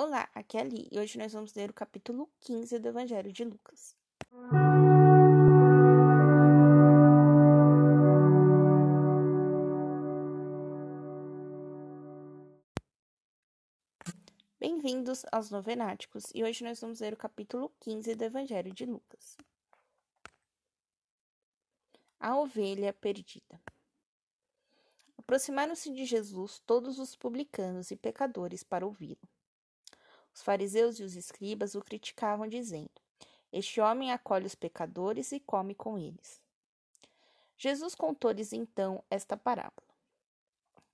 Olá, 0.00 0.30
aqui 0.32 0.56
é 0.56 0.60
a 0.60 0.64
e 0.92 0.96
hoje 0.96 1.18
nós 1.18 1.32
vamos 1.32 1.52
ler 1.54 1.70
o 1.70 1.74
capítulo 1.74 2.30
15 2.42 2.78
do 2.78 2.86
Evangelho 2.86 3.32
de 3.32 3.42
Lucas. 3.42 3.96
Bem-vindos 14.60 15.26
aos 15.32 15.50
Novenáticos 15.50 16.26
e 16.32 16.44
hoje 16.44 16.62
nós 16.62 16.80
vamos 16.80 17.00
ler 17.00 17.14
o 17.14 17.16
capítulo 17.16 17.72
15 17.80 18.14
do 18.14 18.22
Evangelho 18.22 18.72
de 18.72 18.86
Lucas. 18.86 19.36
A 22.20 22.38
Ovelha 22.38 22.92
Perdida 22.92 23.60
Aproximaram-se 25.16 25.92
de 25.92 26.04
Jesus 26.04 26.60
todos 26.60 27.00
os 27.00 27.16
publicanos 27.16 27.90
e 27.90 27.96
pecadores 27.96 28.62
para 28.62 28.86
ouvi-lo. 28.86 29.37
Os 30.38 30.42
fariseus 30.44 31.00
e 31.00 31.02
os 31.02 31.16
escribas 31.16 31.74
o 31.74 31.80
criticavam, 31.80 32.46
dizendo: 32.46 32.92
Este 33.52 33.80
homem 33.80 34.12
acolhe 34.12 34.46
os 34.46 34.54
pecadores 34.54 35.32
e 35.32 35.40
come 35.40 35.74
com 35.74 35.98
eles. 35.98 36.40
Jesus 37.56 37.92
contou-lhes 37.96 38.52
então 38.52 39.02
esta 39.10 39.36
parábola: 39.36 39.88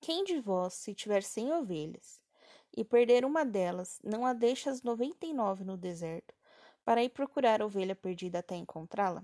Quem 0.01 0.23
de 0.23 0.39
vós, 0.39 0.73
se 0.73 0.95
tiver 0.95 1.21
cem 1.21 1.53
ovelhas 1.53 2.19
e 2.75 2.83
perder 2.83 3.23
uma 3.23 3.45
delas, 3.45 3.99
não 4.03 4.25
a 4.25 4.33
deixa 4.33 4.71
as 4.71 4.81
noventa 4.81 5.27
e 5.27 5.33
nove 5.33 5.63
no 5.63 5.77
deserto, 5.77 6.33
para 6.83 7.03
ir 7.03 7.09
procurar 7.09 7.61
a 7.61 7.67
ovelha 7.67 7.95
perdida 7.95 8.39
até 8.39 8.55
encontrá-la? 8.55 9.23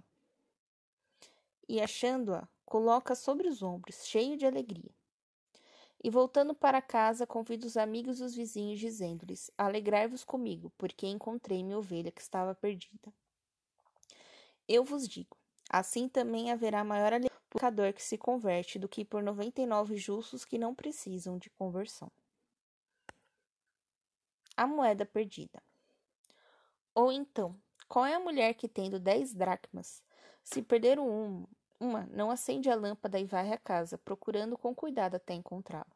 E 1.68 1.82
achando-a, 1.82 2.48
coloca 2.64 3.16
sobre 3.16 3.48
os 3.48 3.64
ombros, 3.64 4.06
cheio 4.06 4.38
de 4.38 4.46
alegria. 4.46 4.94
E 6.04 6.10
voltando 6.10 6.56
para 6.56 6.82
casa, 6.82 7.28
convida 7.28 7.68
os 7.68 7.78
amigos 7.78 8.20
e 8.20 8.24
os 8.24 8.34
vizinhos, 8.34 8.80
dizendo-lhes: 8.80 9.52
Alegrai-vos 9.58 10.24
comigo, 10.24 10.72
porque 10.78 11.06
encontrei 11.06 11.64
minha 11.64 11.78
ovelha 11.78 12.12
que 12.12 12.22
estava 12.22 12.56
perdida. 12.56 13.14
Eu 14.68 14.84
vos 14.84 15.08
digo: 15.08 15.38
assim 15.70 16.10
também 16.10 16.52
haverá 16.52 16.84
maior 16.84 17.14
alegria 17.14 17.30
por 17.50 17.60
pecador 17.60 17.94
que 17.94 18.02
se 18.02 18.18
converte 18.18 18.80
do 18.80 18.90
que 18.90 19.06
por 19.06 19.22
noventa 19.22 19.62
e 19.62 19.66
nove 19.66 19.96
justos 19.96 20.44
que 20.44 20.58
não 20.58 20.74
precisam 20.74 21.38
de 21.38 21.50
conversão. 21.52 22.12
A 24.58 24.66
moeda 24.66 25.06
perdida. 25.06 25.62
Ou 26.96 27.12
então, 27.12 27.56
qual 27.88 28.06
é 28.06 28.16
a 28.16 28.20
mulher 28.20 28.54
que, 28.54 28.68
tendo 28.68 29.00
dez 29.00 29.34
dracmas, 29.34 30.02
se 30.44 30.62
perder 30.62 31.00
um, 31.00 31.46
uma 31.82 32.06
não 32.12 32.30
acende 32.30 32.70
a 32.70 32.76
lâmpada 32.76 33.20
e 33.20 33.26
varre 33.26 33.54
a 33.54 33.58
casa, 33.58 33.98
procurando 33.98 34.56
com 34.56 34.74
cuidado 34.74 35.16
até 35.16 35.34
encontrá-la. 35.34 35.92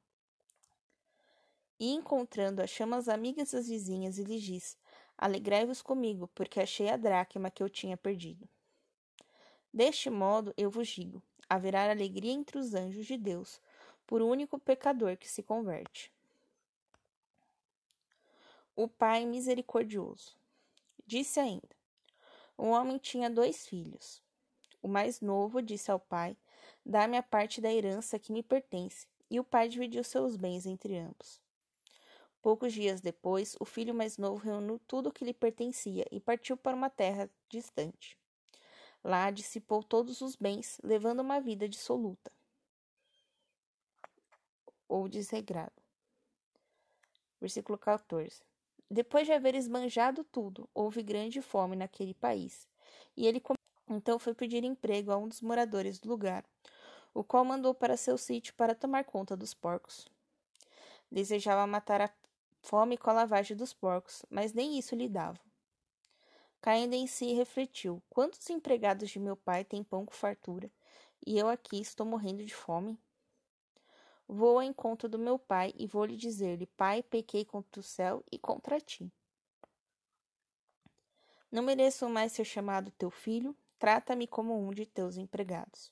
E 1.80 1.94
encontrando-a, 1.94 2.66
chama 2.66 2.98
as 2.98 3.08
amigas 3.08 3.54
e 3.54 3.58
as 3.58 3.68
vizinhas 3.68 4.18
e 4.18 4.24
lhes 4.24 4.42
diz: 4.42 4.78
Alegrai-vos 5.16 5.84
comigo, 5.84 6.28
porque 6.34 6.60
achei 6.60 6.90
a 6.90 6.98
dracma 6.98 7.52
que 7.52 7.62
eu 7.62 7.70
tinha 7.70 7.96
perdido. 7.96 8.50
Deste 9.72 10.10
modo, 10.10 10.54
eu 10.58 10.72
vos 10.72 10.88
digo: 10.88 11.22
haverá 11.48 11.92
alegria 11.92 12.32
entre 12.32 12.58
os 12.58 12.74
anjos 12.74 13.06
de 13.06 13.16
Deus, 13.16 13.62
por 14.08 14.24
um 14.24 14.30
único 14.30 14.58
pecador 14.58 15.16
que 15.18 15.30
se 15.30 15.44
converte. 15.44 16.12
O 18.76 18.88
Pai 18.88 19.24
Misericordioso 19.24 20.36
disse 21.06 21.40
ainda: 21.40 21.76
Um 22.58 22.70
homem 22.70 22.98
tinha 22.98 23.30
dois 23.30 23.68
filhos. 23.68 24.25
O 24.86 24.88
mais 24.88 25.20
novo 25.20 25.64
disse 25.64 25.90
ao 25.90 26.00
pai: 26.00 26.38
Dá-me 26.86 27.18
a 27.18 27.24
parte 27.24 27.60
da 27.60 27.74
herança 27.74 28.20
que 28.20 28.32
me 28.32 28.44
pertence. 28.44 29.08
E 29.32 29.40
o 29.40 29.44
pai 29.44 29.68
dividiu 29.68 30.04
seus 30.04 30.36
bens 30.36 30.68
entre 30.68 30.96
ambos. 30.96 31.42
Poucos 32.40 32.72
dias 32.72 33.02
depois, 33.02 33.56
o 33.60 33.66
filho 33.66 33.96
mais 33.96 34.20
novo 34.20 34.38
reuniu 34.38 34.80
tudo 34.86 35.10
o 35.10 35.12
que 35.12 35.26
lhe 35.26 35.34
pertencia 35.34 36.06
e 36.12 36.20
partiu 36.20 36.56
para 36.56 36.78
uma 36.78 36.88
terra 36.88 37.28
distante. 37.50 38.16
Lá 39.04 39.32
dissipou 39.32 39.82
todos 39.82 40.22
os 40.22 40.36
bens, 40.36 40.80
levando 40.84 41.22
uma 41.22 41.42
vida 41.42 41.68
dissoluta 41.68 42.32
ou 44.88 45.10
desregrada. 45.10 45.82
Versículo 47.42 47.76
14. 47.80 48.40
Depois 48.88 49.26
de 49.26 49.34
haver 49.34 49.56
esbanjado 49.56 50.24
tudo, 50.24 50.70
houve 50.76 51.02
grande 51.02 51.42
fome 51.42 51.76
naquele 51.76 52.14
país, 52.14 52.70
e 53.18 53.26
ele 53.26 53.40
então 53.90 54.18
foi 54.18 54.34
pedir 54.34 54.64
emprego 54.64 55.12
a 55.12 55.18
um 55.18 55.28
dos 55.28 55.42
moradores 55.42 56.00
do 56.00 56.10
lugar, 56.10 56.44
o 57.14 57.24
qual 57.24 57.46
mandou 57.46 57.74
para 57.74 57.98
seu 57.98 58.18
sítio 58.18 58.54
para 58.56 58.76
tomar 58.76 59.04
conta 59.04 59.38
dos 59.38 59.54
porcos. 59.54 60.08
Desejava 61.12 61.66
matar 61.68 62.02
a 62.02 62.10
fome 62.62 62.98
com 62.98 63.10
a 63.10 63.14
lavagem 63.14 63.56
dos 63.56 63.74
porcos, 63.74 64.26
mas 64.30 64.54
nem 64.54 64.78
isso 64.78 64.96
lhe 64.96 65.08
dava. 65.08 65.40
Caindo 66.62 66.94
em 66.94 67.06
si, 67.06 67.34
refletiu: 67.34 68.02
quantos 68.10 68.50
empregados 68.50 69.10
de 69.10 69.20
meu 69.20 69.36
pai 69.36 69.64
têm 69.64 69.84
pão 69.84 70.06
com 70.06 70.14
fartura, 70.14 70.70
e 71.26 71.38
eu 71.38 71.48
aqui 71.48 71.80
estou 71.80 72.06
morrendo 72.06 72.44
de 72.44 72.56
fome? 72.56 73.00
Vou 74.28 74.58
ao 74.58 74.64
encontro 74.64 75.08
do 75.08 75.20
meu 75.20 75.38
pai 75.38 75.72
e 75.78 75.86
vou 75.86 76.04
lhe 76.04 76.18
dizer-lhe: 76.18 76.66
Pai, 76.66 77.04
pequei 77.04 77.46
contra 77.46 77.80
o 77.80 77.84
céu 77.84 78.24
e 78.32 78.40
contra 78.40 78.82
ti. 78.82 79.12
Não 81.52 81.62
mereço 81.62 82.10
mais 82.10 82.32
ser 82.32 82.44
chamado 82.44 82.92
teu 82.92 83.12
filho, 83.12 83.56
Trata-me 83.86 84.26
como 84.26 84.60
um 84.60 84.72
de 84.72 84.84
teus 84.84 85.16
empregados. 85.16 85.92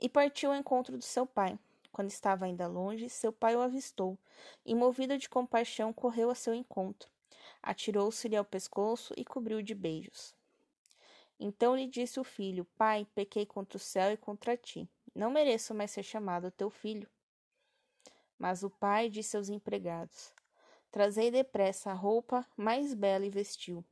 E 0.00 0.08
partiu 0.08 0.50
ao 0.50 0.56
encontro 0.56 0.96
do 0.96 1.04
seu 1.04 1.26
pai. 1.26 1.58
Quando 1.92 2.08
estava 2.08 2.46
ainda 2.46 2.66
longe, 2.66 3.10
seu 3.10 3.30
pai 3.30 3.54
o 3.54 3.60
avistou 3.60 4.16
e, 4.64 4.74
movido 4.74 5.18
de 5.18 5.28
compaixão, 5.28 5.92
correu 5.92 6.30
a 6.30 6.34
seu 6.34 6.54
encontro. 6.54 7.10
Atirou-se-lhe 7.62 8.36
ao 8.36 8.44
pescoço 8.44 9.12
e 9.18 9.22
cobriu 9.22 9.60
de 9.60 9.74
beijos. 9.74 10.34
Então 11.38 11.76
lhe 11.76 11.86
disse 11.86 12.18
o 12.18 12.24
filho: 12.24 12.64
Pai, 12.78 13.06
pequei 13.14 13.44
contra 13.44 13.76
o 13.76 13.80
céu 13.80 14.10
e 14.10 14.16
contra 14.16 14.56
ti. 14.56 14.88
Não 15.14 15.30
mereço 15.30 15.74
mais 15.74 15.90
ser 15.90 16.02
chamado 16.02 16.50
teu 16.50 16.70
filho. 16.70 17.06
Mas 18.38 18.62
o 18.62 18.70
pai 18.70 19.10
disse 19.10 19.36
aos 19.36 19.50
empregados: 19.50 20.32
Trazei 20.90 21.30
depressa 21.30 21.90
a 21.90 21.94
roupa 21.94 22.46
mais 22.56 22.94
bela 22.94 23.26
e 23.26 23.30
vestiu 23.30 23.84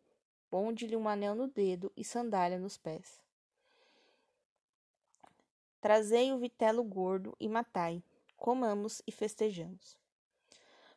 ponde-lhe 0.50 0.96
um 0.96 1.08
anel 1.08 1.34
no 1.34 1.48
dedo 1.48 1.92
e 1.96 2.04
sandália 2.04 2.58
nos 2.58 2.76
pés. 2.76 3.20
Trazei 5.80 6.32
o 6.32 6.38
vitelo 6.38 6.82
gordo 6.82 7.36
e 7.38 7.48
matai, 7.48 8.02
comamos 8.36 9.02
e 9.06 9.12
festejamos. 9.12 9.96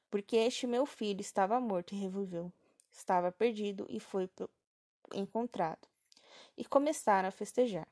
Porque 0.09 0.35
este 0.35 0.65
meu 0.65 0.85
filho 0.85 1.21
estava 1.21 1.59
morto 1.59 1.93
e 1.93 1.97
reviveu, 1.97 2.51
estava 2.91 3.31
perdido 3.31 3.85
e 3.89 3.99
foi 3.99 4.29
encontrado. 5.13 5.87
E 6.57 6.65
começaram 6.65 7.29
a 7.29 7.31
festejar. 7.31 7.87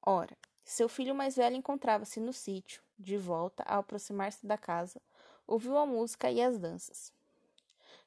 Ora, 0.00 0.36
seu 0.64 0.88
filho 0.88 1.14
mais 1.14 1.36
velho 1.36 1.56
encontrava-se 1.56 2.18
no 2.18 2.32
sítio, 2.32 2.82
de 2.98 3.16
volta, 3.16 3.62
ao 3.64 3.80
aproximar-se 3.80 4.46
da 4.46 4.56
casa, 4.56 5.00
ouviu 5.46 5.76
a 5.76 5.84
música 5.84 6.30
e 6.30 6.40
as 6.40 6.58
danças. 6.58 7.12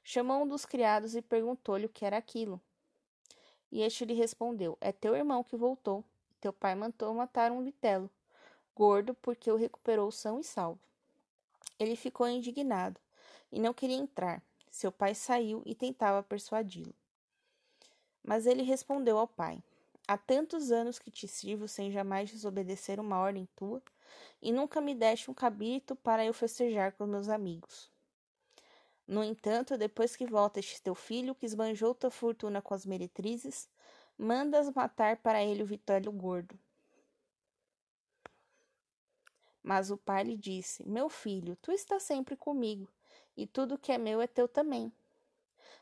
Chamou 0.07 0.43
um 0.43 0.47
dos 0.47 0.67
criados 0.67 1.15
e 1.15 1.21
perguntou-lhe 1.21 1.87
o 1.87 1.89
que 1.89 2.05
era 2.05 2.15
aquilo. 2.15 2.61
E 3.71 3.81
este 3.81 4.05
lhe 4.05 4.13
respondeu: 4.13 4.77
É 4.79 4.91
teu 4.91 5.15
irmão 5.15 5.43
que 5.43 5.57
voltou. 5.57 6.03
Teu 6.39 6.53
pai 6.53 6.75
mandou 6.75 7.11
matar 7.15 7.51
um 7.51 7.63
vitelo, 7.63 8.07
gordo, 8.75 9.15
porque 9.15 9.51
o 9.51 9.55
recuperou 9.55 10.11
são 10.11 10.39
e 10.39 10.43
salvo. 10.43 10.79
Ele 11.79 11.95
ficou 11.95 12.27
indignado 12.27 12.99
e 13.51 13.59
não 13.59 13.73
queria 13.73 13.97
entrar. 13.97 14.43
Seu 14.69 14.91
pai 14.91 15.15
saiu 15.15 15.63
e 15.65 15.73
tentava 15.73 16.21
persuadi-lo. 16.21 16.93
Mas 18.23 18.45
ele 18.45 18.61
respondeu 18.61 19.17
ao 19.17 19.27
pai: 19.27 19.57
Há 20.07 20.19
tantos 20.19 20.71
anos 20.71 20.99
que 20.99 21.09
te 21.09 21.27
sirvo 21.27 21.67
sem 21.67 21.91
jamais 21.91 22.29
desobedecer 22.29 22.99
uma 22.99 23.17
ordem 23.17 23.49
tua, 23.55 23.81
e 24.39 24.51
nunca 24.51 24.79
me 24.79 24.93
deste 24.93 25.31
um 25.31 25.33
cabrito 25.33 25.95
para 25.95 26.23
eu 26.23 26.31
festejar 26.31 26.91
com 26.91 27.07
meus 27.07 27.27
amigos. 27.27 27.94
No 29.07 29.23
entanto, 29.23 29.77
depois 29.77 30.15
que 30.15 30.25
volta 30.25 30.59
este 30.59 30.81
teu 30.81 30.95
filho, 30.95 31.35
que 31.35 31.45
esbanjou 31.45 31.93
tua 31.93 32.09
fortuna 32.09 32.61
com 32.61 32.73
as 32.73 32.85
meretrizes, 32.85 33.69
mandas 34.17 34.69
matar 34.73 35.17
para 35.17 35.43
ele 35.43 35.61
o 35.61 35.65
vitólio 35.65 36.11
gordo. 36.11 36.57
Mas 39.61 39.91
o 39.91 39.97
pai 39.97 40.23
lhe 40.23 40.37
disse: 40.37 40.87
Meu 40.87 41.07
filho, 41.07 41.55
tu 41.57 41.71
estás 41.71 42.03
sempre 42.03 42.35
comigo, 42.35 42.87
e 43.37 43.45
tudo 43.45 43.77
que 43.77 43.91
é 43.91 43.97
meu 43.97 44.21
é 44.21 44.27
teu 44.27 44.47
também. 44.47 44.91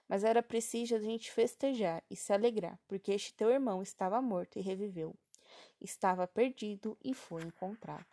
Mas 0.08 0.24
era 0.24 0.44
preciso 0.44 0.96
a 0.96 1.00
gente 1.00 1.31
festejar 1.31 2.04
e 2.10 2.16
se 2.16 2.34
alegrar, 2.34 2.78
porque 2.88 3.14
este 3.14 3.34
teu 3.34 3.50
irmão 3.50 3.81
estava 3.81 4.22
morto 4.22 4.60
e 4.60 4.62
reviveu. 4.62 5.16
Estava 5.80 6.28
perdido 6.28 6.98
e 7.04 7.14
foi 7.14 7.42
encontrado. 7.44 8.12